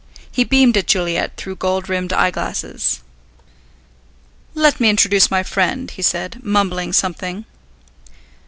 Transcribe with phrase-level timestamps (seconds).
[0.31, 3.01] He beamed at Juliet through gold rimmed eyeglasses.
[4.55, 7.45] "Let me introduce my friend," he said, mumbling something.